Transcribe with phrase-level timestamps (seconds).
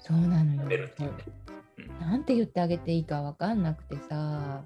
[0.00, 0.62] そうなのよ。
[0.62, 1.24] やめるっていうね。
[2.00, 4.62] なんて言ってあげていいか分かんなくてさ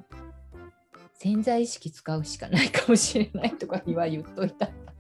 [1.15, 4.93] 潜在意識使うしかないかもしれないとかは言っといたんだ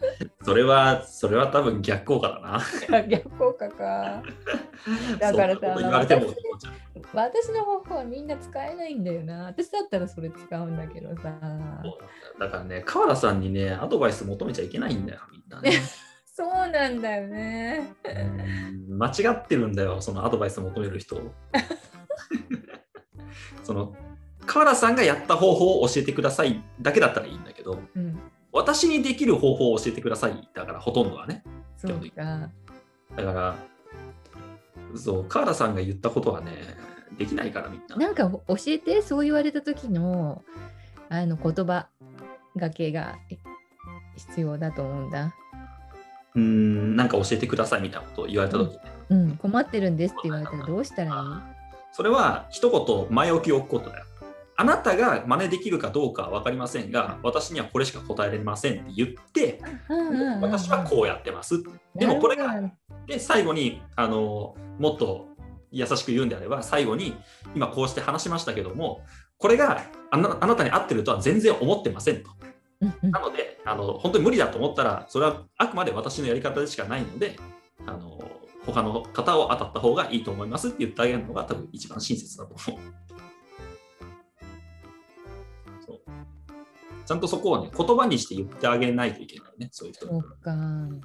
[0.42, 3.02] それは、それは多分逆効果だな。
[3.08, 4.22] 逆効果か
[5.20, 5.76] だからさ
[7.12, 11.38] 私の方法はみんな使えないんだよな私だったらそれ使うんだけどさ
[12.38, 15.72] だからね、川田さんにね、アドバイス求めちゃいけないんだよ、みんなね。
[16.40, 17.92] そうなんだよね
[18.88, 21.20] うん間違ってるんだよ、そのアドバイス求める人。
[23.62, 23.94] その
[24.46, 28.18] 川田さんがやった方法を教えてくださいだけだったらいいんだけど、うん
[28.52, 31.44] 私にできる方法を教えてくださいだから、ほとんどはね。
[31.76, 32.50] そうか
[33.16, 33.54] だから、
[34.96, 36.50] そう、川田さんが言ったことはね、
[37.16, 37.96] できないからみんな。
[37.96, 40.42] なんか教えてそう言われた時の
[41.08, 41.86] あの言葉
[42.56, 43.18] がけが
[44.16, 45.32] 必要だと思うんだ。
[46.34, 48.80] うーん、なんか教えてくださいみたいなことを言われたとき、ね。
[49.10, 51.14] うん、困ってるんですって言われたらどうしたらいい？
[51.92, 54.04] それは一言前置きを置くことだよ。
[54.56, 59.58] あなたが真似できるかどうかは分かりませんが、私にはこれしか答えられませんって言って、
[60.42, 61.62] 私はこうやってます。
[61.94, 62.60] でもこれが、
[63.06, 65.28] で、最後に、あの、もっと
[65.72, 67.16] 優しく言うんであれば、最後に、
[67.54, 69.00] 今こうして話しましたけども、
[69.38, 72.28] これがあなあなたに合ってるとは全然思ってませんと。
[72.80, 77.36] なので、あの本当に無理だと思ったら、それはあくまで私のやり方でしかないので、
[77.86, 78.18] あの
[78.64, 82.80] 他の方を当たった方がいいと思いますって言ってあげるのが多分一番親切だと思う。
[85.86, 86.00] そう。
[87.06, 90.54] ちゃんとそこはね、言葉にして言ってあげないといけないね、そういう人にそうか。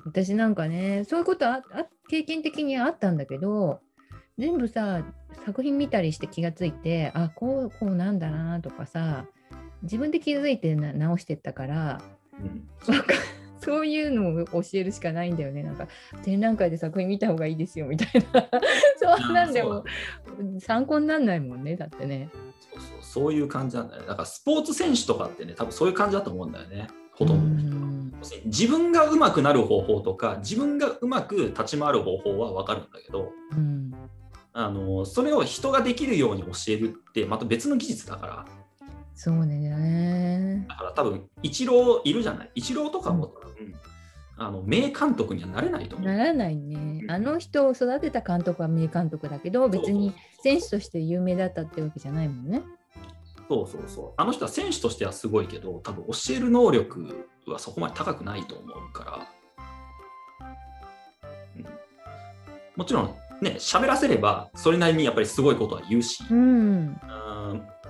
[0.06, 3.82] 私なんかねそういうことああ経験的にあったんだけど
[4.38, 5.04] 全部さ
[5.45, 9.26] 作品見たりして気がついてあこうこうなんだなとかさ
[9.84, 12.02] 自分で気づいてな直してったから
[12.42, 12.68] うん。
[13.66, 15.64] そういうのを教えるしかないんだよね。
[15.64, 15.88] なんか
[16.22, 18.48] 展覧会で作品見た方がいいですよみたいな。
[19.17, 19.84] そんなんでも
[20.59, 22.30] 参考にならないもんねだってね。
[22.59, 22.98] そうそう。
[23.02, 24.08] そういう感じなんだよね。
[24.08, 28.36] だからスポーツ選手とかってね、多分そういう感じだと思うんだよね、ほとんどの人。
[28.45, 33.92] 自分が上手くなる方法とか、自分がうまく立ち回る方法は分かるんだけど、うん。
[34.54, 38.45] あのそれを人ができるように教えるってまた別の技術だから、
[39.15, 40.65] そうね。
[40.67, 42.52] だから多分、イチローいるじゃない？
[42.55, 43.73] イチローとかも多分、
[44.37, 46.08] あの名監督にはなれないと思う。
[46.08, 47.05] ならないね。
[47.08, 52.61] あの人を育てた監督は名監督だけど、別に選手として有名だったってわけじゃないもんね。
[53.48, 54.14] そうそうそう。
[54.17, 59.27] あの人は選手としてはすごいけど、多分教える能力はそこまで高くないと思うから。
[61.55, 61.65] うん、
[62.75, 66.99] もちろん、ね、喋らせれば、それなりにやっぱりすごいことは言うし、うん。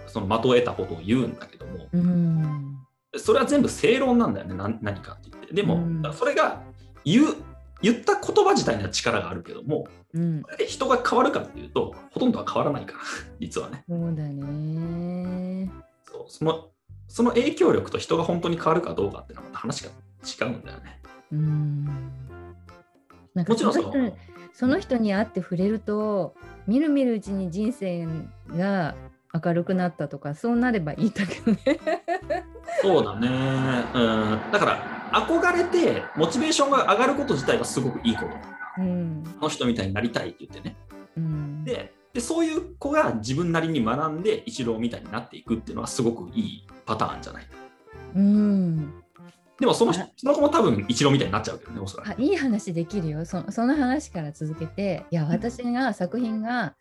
[0.06, 2.78] うんその的を得たことを言うんだけども、うん。
[3.18, 5.54] それは全部正論なんだよね、何何かって言って。
[5.54, 6.62] でも、うんそれが
[7.04, 7.36] 言う、
[7.82, 10.42] 言った言葉自体には力があるけども、うん。
[10.44, 13.00] それで人が変わるかっていうと、ほとんどは変わらないから、
[13.40, 13.84] 実はね。
[13.88, 15.72] そうだね。
[16.06, 16.70] そうその
[17.08, 19.92] その影響力と人が本当に変わるかどうかっていうのは話が
[20.24, 21.02] 違うんだよね。
[21.32, 21.86] うん。
[23.34, 24.18] なんかもちろんそのその人
[24.54, 26.34] その人に会って触れると、
[26.68, 28.08] みるみるうちに人生
[28.50, 28.96] が
[29.44, 31.60] 明るくなったとか、そうなればいいんだけどね。
[32.82, 33.28] そうだね。
[33.94, 34.52] うん。
[34.52, 38.82] だから、憧れて、モチベーションが上がること自体はすごくいいこと。
[38.82, 39.24] うん。
[39.40, 40.76] あの人みたいになりたいって言ってね。
[41.18, 41.64] うん。
[41.64, 47.48] で、でそういう子が自分なりに学んで、一郎みたいになっていくっていうのはすごくいいパターンじゃない？
[48.16, 48.94] うん。
[49.58, 52.10] でもその人その子も多分一郎みたいになっちゃうけどね、おそらく。
[52.10, 56.76] あいい話できるよそその話から続けていや私が作品が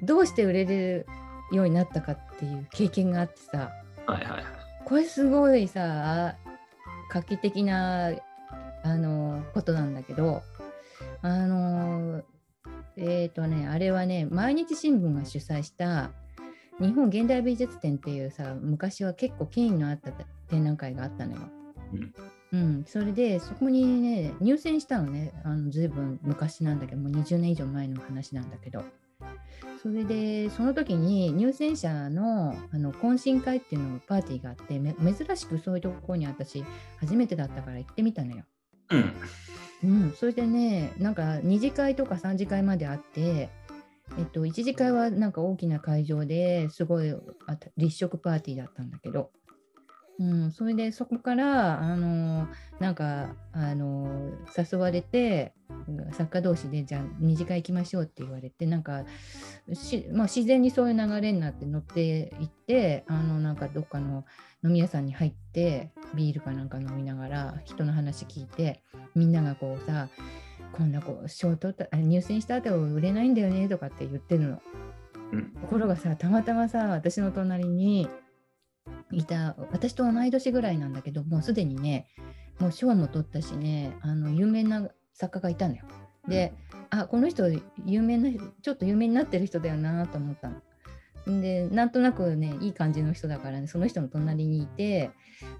[0.00, 1.06] どうして売れる
[1.52, 3.70] ようになったかっていう経験があってさ
[4.06, 4.44] はいはいはい。
[4.84, 6.36] これすごいさ
[7.10, 8.12] 画期的な
[8.82, 10.42] あのことなんだけど
[11.20, 12.22] あの
[12.96, 16.10] えっ、とねあれはね毎日新聞が主催した
[16.80, 20.12] 日本現代美術展っていうさ昔は結構権威のあった
[20.48, 21.38] 展覧会があったのよ。
[21.92, 22.14] うん
[22.52, 28.84] うん、それでそこにね入選したのねあのずいぶん昔なんだけどもう20年以上前の話なんだけど
[29.82, 36.64] それでその時に入選者のあの懇親会っていうのパーティーがあってめ珍しくそういうところに私
[37.00, 38.44] 初めてだったから行ってみたのよ。
[38.90, 39.12] うん。
[39.84, 43.50] うん、それでねなんか2次会とか3次会まであって、
[44.16, 47.12] えっと、1次会はなんか大きな会場ですごい
[47.76, 49.30] 立食パーティーだったんだけど、
[50.18, 52.46] うん、それでそこからあの
[52.80, 55.54] なんかあの誘われて
[55.86, 59.04] うん作家同士でじゃあ2次会行きましょうって言われてなんか
[59.72, 64.24] し、まあ、自然にそういう流れになって乗っていってあのなんかどっかの
[64.62, 68.82] 飲み屋さんに入ってビールかなんか飲みながら人の話聞いて
[69.14, 70.08] みんながこうさ
[70.72, 74.62] こんなこう賞取ったあ入選した後売れないんだよねとかって言ってるの。
[75.32, 78.08] うんところがさたまたまさ私の隣に
[79.12, 82.08] いた私と同い年ぐらいなんだけどもうすでにね
[82.58, 85.84] もう賞も取ったしねあの有名な作家がいたのよ。
[86.28, 86.52] で
[86.90, 87.44] あこの人
[87.84, 88.30] 有名な
[88.62, 90.60] ちょっと有名になってる人だよなと思ったの。
[91.40, 95.10] でなんとなくねいい感じの人だからねその人の隣にいて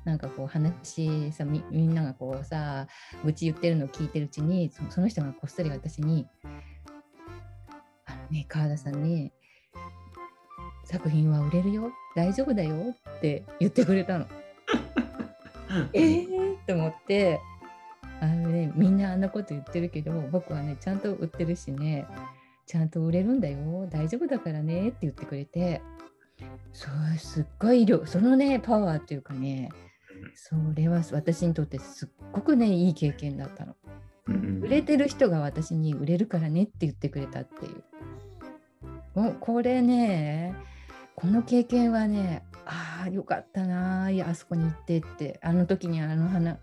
[0.05, 2.89] なんかこう話さみみんながこうさ
[3.25, 6.27] 愚痴言ってるのを聞いてるうちにそその人がこっそり私に
[8.07, 9.33] 「あのね川田さんね
[10.85, 11.93] 作品は売れるよ。
[12.15, 14.27] 大丈夫だよ」って言ってくれたの。
[15.93, 16.59] えー？
[16.59, 17.41] って思って。
[18.21, 22.07] あのねみんなあんなこと言ってるけど僕はねちゃんと売ってるしね。
[22.67, 23.89] ちゃんと売れるんだよ。
[23.91, 24.89] 大丈夫だからね。
[24.89, 25.83] って言ってくれて。
[26.73, 29.69] そうすっごい量そのねパワーっていうかね
[30.35, 33.75] それは私にとってすっごくねいい経験だったの。
[34.29, 34.61] うん。
[34.63, 37.83] 売れてる人が私に売れるからねって言ってくれたっていう。
[39.15, 40.55] もうこれね
[41.15, 46.59] この経験はねああよかったなあいやあそこに行ってってあの時にあの花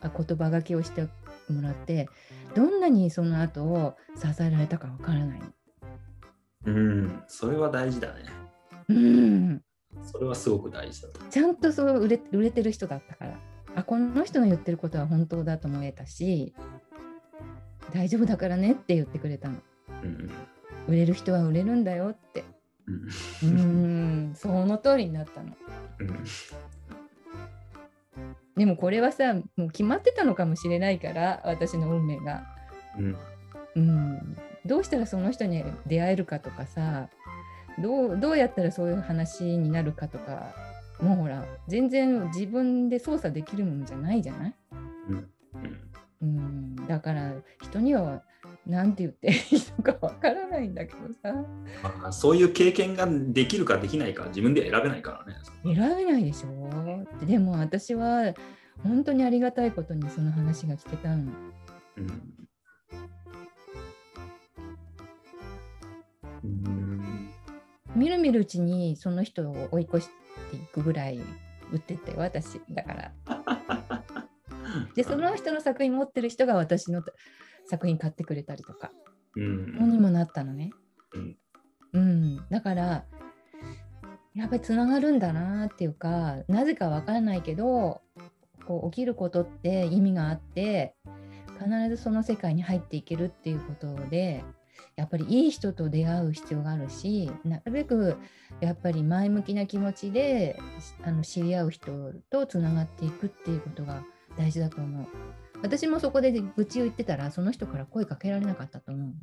[0.00, 1.08] あ言葉がけをして
[1.48, 2.08] もらって
[2.54, 5.46] どんなにその後支えられたかわからないの。
[6.66, 8.24] うん、それは大事だね。
[8.88, 9.62] うん
[10.02, 11.08] それはすごく大事だ。
[11.30, 13.38] ちゃんとそう売れ売れてる人だったから
[13.76, 16.54] あこの人の言ってることは本当だと思えたし
[17.92, 19.56] 大丈夫だからねって言ってくれたの
[20.02, 20.30] うん
[20.88, 22.44] 売れる人は売れるんだよって。
[23.42, 24.32] うん。
[24.34, 25.52] その通りになったの。
[26.00, 26.24] うん。
[28.56, 32.44] でもこれはさもう決まってたのかもしれないから私の運命が。
[32.98, 33.16] うん。
[33.76, 34.36] うん。
[34.64, 37.08] どうしたらその人に出会えるかとかさ
[37.82, 40.54] どうどうやったらそういう話になるかとか
[41.00, 44.54] もうほら全然自分で操作できるものじゃないじゃない？
[45.08, 45.16] うん。
[45.16, 45.80] うん。
[46.22, 46.76] うん。
[46.86, 48.22] だから人には
[48.66, 51.32] 何て言っていいのかわからないんだけどさ
[51.82, 55.38] まあ、そういう経験ができるかできないか自分で選べないからね。
[55.62, 58.34] 選べないでしょでも私は
[58.82, 61.32] 本当にありがたいことにその話が聞けたの。
[61.96, 62.34] うん
[66.44, 67.30] うん
[67.96, 70.08] みるみるうちにその人を追い越し
[70.50, 71.20] ていくぐらい
[71.72, 73.12] 売ってったよ私だから。
[74.96, 77.02] でその人の作品持ってる人が私の
[77.66, 78.90] 作品買ってくれたりとか
[79.36, 80.70] うんのにもなったのね。
[81.14, 81.36] うん
[81.92, 83.04] うん、だから
[84.34, 88.02] やっぱりつながるんだなっていうかなぜかわからないけど
[88.66, 90.96] こう起きることって意味があって
[91.58, 94.44] 必ずその世界に入っていけるっていうことで
[94.96, 98.16] やっぱりいい人と出会う必要があるしなるべく
[98.60, 100.58] やっぱり前向きな気持ちで
[101.04, 104.02] あの知り合う人とつながっていくっていうことが
[104.36, 105.06] 大事だと思う。
[105.62, 109.14] 私もそこで愚痴を言ってたらその人から声かけられなかったと思うの。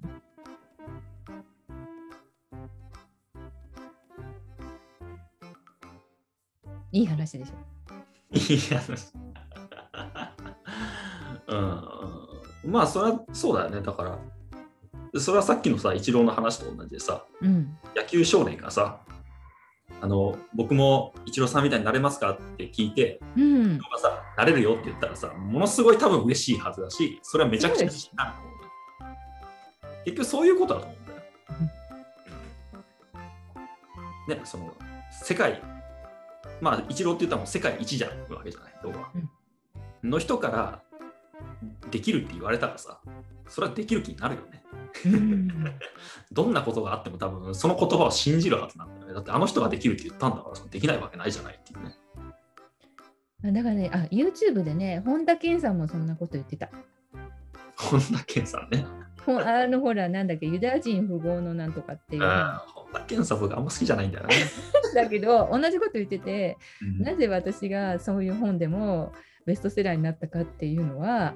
[6.91, 7.71] いい話でしょ。
[8.33, 8.39] い
[8.73, 8.81] や
[11.47, 14.17] うんまあそれはそうだよねだから
[15.19, 17.77] それはさっきのさイチローの話と同じでさうん。
[17.95, 19.01] 野球少年がさ
[19.99, 23.79] あの僕もイチローさんみたいになれますかって聞いてうん。
[24.01, 28.71] さなれるよって言ったらさものすごい多分嬉しいはずだしそれはめちゃくちゃ自信になると思うんだよ
[30.05, 31.21] 結局そういうことだと思うんだよ。
[34.27, 34.73] うんねその
[35.11, 35.61] 世界
[36.61, 39.09] まあイチローって言ったらもう世界一じゃんわけじゃない要は。
[40.03, 40.81] の人から
[41.91, 42.99] できるって言われたらさ
[43.47, 44.63] それはできる気になるよね。
[45.05, 45.47] うん
[46.31, 49.13] どんなことがあっても多分その言葉を信じるはずなんだよね。
[49.13, 51.95] だってあの人ができるって言ったんだからそのできないわけないじゃないっていうね。
[53.43, 56.69] だからね、あ、YouTube でね、本田健さんもそんなこと言ってた。
[57.75, 58.85] 本田健さんね。
[59.25, 62.21] ほあのほら、なんだっけ、ユダヤ人富豪のなんとかっていう。
[62.21, 64.35] 本田健さん僕あんま好きじゃないんだよね。
[64.93, 69.13] だけど、同じこと言ってて、うんなぜ私がそういう本でも
[69.45, 71.35] ベストセラーになったかっていうのは、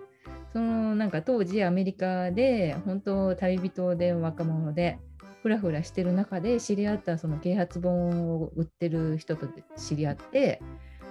[0.53, 4.99] そのなんか当時アメリカで本当旅人で若者で
[5.43, 10.61] ふらふらしてる中で知り合ったその啓発本を売ってる人と知り合って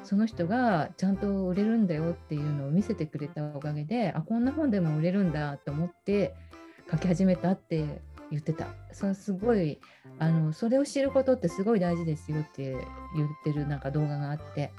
[0.05, 6.35] その人がちゃんと売れるんだよっていうのを見せてくれたおかげであこんな本でも売れるんだと思って
[6.91, 8.69] 書き始めたって言ってた。
[8.93, 9.81] そのすごい
[10.19, 12.73] あのそれを知ることってすごい大事ですよって
[13.17, 14.73] 言ってるなんか動画があって。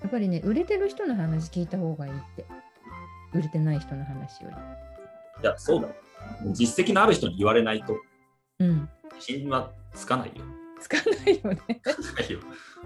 [0.00, 2.44] やっぱりね売れてる人の話聞いた方がいいって。
[3.34, 4.50] 売れてない人の話よ
[5.42, 5.88] いや、そうだ。
[5.88, 5.94] よ。
[6.52, 7.94] 実績のある人に言われないと。
[8.60, 8.88] りうん。
[9.14, 10.44] 自信はつかないよ。
[10.82, 11.80] つかないよね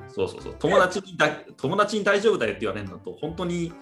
[0.08, 0.56] そうそうそう。
[0.58, 3.72] 友達にだ友達に大丈夫だよって言われるのと、本当に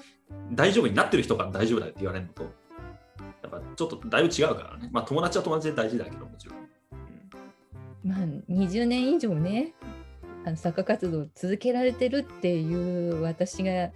[0.53, 2.49] 大丈夫になってる人から大丈夫だよって言われるのと、や
[3.49, 4.89] っぱちょっとだいぶ違うからね。
[4.93, 6.65] まあ友達は友達で大事だけどもちろん。
[8.05, 8.19] まあ、
[8.51, 9.73] 20年以上ね
[10.45, 13.91] あの作家活動を続けられてるっていう私が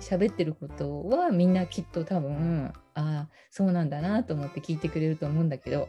[0.00, 5.88] 喋ってることはみんなきっと多分ああそうなんだなと思って聞いてくれると思うんだけど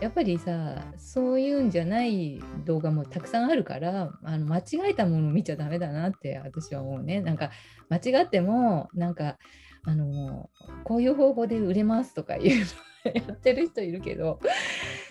[0.00, 7.20] やっぱりさそういうんじゃない動画もたくさんあるからあの間違えたものを見ちゃダメだなって私は思うね。
[7.20, 7.50] なんか
[7.88, 9.38] 間違ってもなんか
[9.84, 10.50] あの
[10.84, 12.42] こういう方法で売れますとかいう
[13.04, 14.38] のやってる人いるけど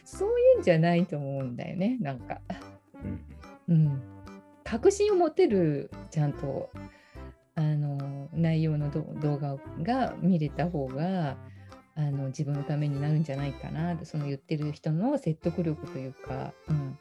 [0.05, 2.41] そういうんじゃないと思うんだよねなんか。
[3.03, 3.38] うん
[3.69, 4.01] うん、
[4.63, 6.69] 確信を持てるちゃんと
[7.55, 11.38] あの内容のど動画が見れた方が
[11.97, 16.97] あの自分のためになるんじゃないかなその言ってる人の説得力というか、うん、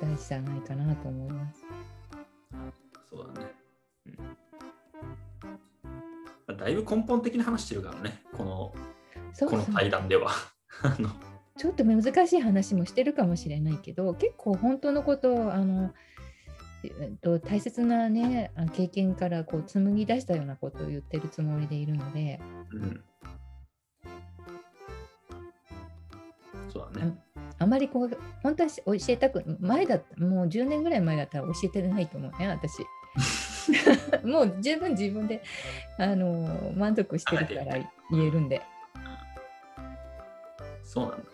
[0.00, 1.64] 大事じゃないかなと思います。
[3.08, 3.46] そうだね。
[6.48, 8.74] うん、だいぶ根本的な話してるからね、この
[9.48, 10.30] この対談では。
[11.56, 15.92] ちょっと難しい話もしてるかもしれないけど結構本当のことをあの、
[16.82, 22.40] えっと、大切なねあ経験からこう紡ぎ出したようなことを言ってるつもりでいるので
[22.72, 23.04] うん、
[26.72, 27.14] そうだね。
[27.58, 28.10] あまりこう
[28.42, 32.84] 本当はし教えたく前だったもう10年ぐらい前だったら教えてないと思うね私。
[34.24, 35.42] もう十分自分で
[35.98, 37.78] あの満足してるから
[38.10, 38.62] 言えるんで。
[40.82, 41.24] そうなんだ。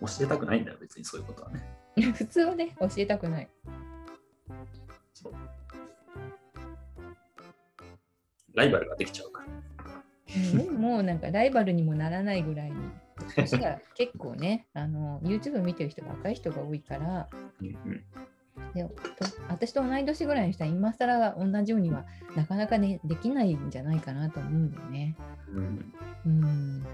[0.00, 1.62] 教えたくないんだよ、別にそういうことはね。
[2.14, 3.48] 普通はね教えたくない。
[5.14, 5.32] そう
[8.54, 9.46] ライバルができちゃうから。
[9.48, 12.75] うんもうなんかライバルにもならないぐらいに
[13.34, 17.28] 年が結構ねあの YouTube 見てる人が若い人が多いから
[18.74, 18.92] でと
[19.48, 22.04] 私と同い年ぐらいの人は今更同じようには
[22.34, 25.16] なかなかねできないんじゃないかなと思うんだよね。
[25.52, 25.92] うん
[26.26, 26.86] うん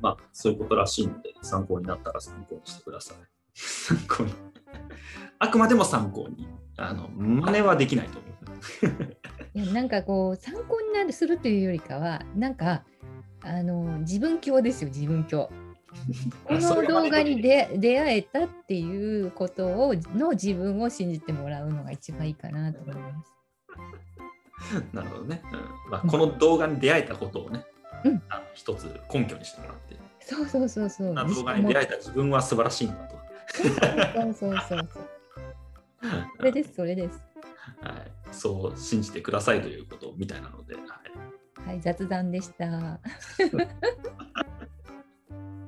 [0.00, 3.16] まあ、そういうことらしいので、参考になったら参考にしてください。
[3.54, 4.34] 参考に。
[5.38, 6.46] あくまでも参考に。
[6.76, 8.32] あの、真似はできないと思う。
[9.58, 12.84] いやなんかこう参考になるするというよりかはなんか
[13.42, 15.50] あの自分教ですよ自分教。
[16.44, 23.36] この動画にで出出会えたっていうことをの自分を信じてもらうのが一番いいかなと思います。
[24.92, 25.42] なるほどね。
[25.52, 27.64] うんまあ、この動画に出会えたことをね、
[28.04, 31.14] うんあの一つ根拠にしてもらって、そうそうそうそう。
[31.14, 33.16] 動画に出会えた自分は素晴らしいんだと。
[33.48, 33.62] そ
[34.28, 35.08] うそうそうそう。
[36.36, 37.20] それです、それです。
[37.80, 40.84] はい、そう信じてくださいということみたいなので、はい、
[41.68, 43.00] はい、雑談でした。